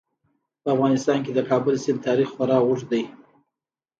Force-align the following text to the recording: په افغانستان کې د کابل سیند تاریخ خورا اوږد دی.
په 0.61 0.67
افغانستان 0.75 1.19
کې 1.25 1.31
د 1.35 1.39
کابل 1.49 1.75
سیند 1.83 1.99
تاریخ 2.07 2.29
خورا 2.35 2.57
اوږد 2.63 2.87
دی. 2.91 3.03